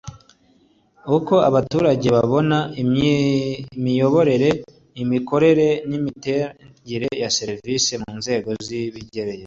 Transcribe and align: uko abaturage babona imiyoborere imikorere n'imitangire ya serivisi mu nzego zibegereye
uko 1.17 1.35
abaturage 1.49 2.07
babona 2.17 2.57
imiyoborere 2.81 4.49
imikorere 5.03 5.67
n'imitangire 5.89 7.07
ya 7.21 7.29
serivisi 7.37 7.91
mu 8.01 8.11
nzego 8.19 8.49
zibegereye 8.65 9.39